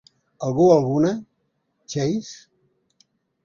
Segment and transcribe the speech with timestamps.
[0.47, 1.11] Algú, alguna?-
[1.91, 2.35] Chase?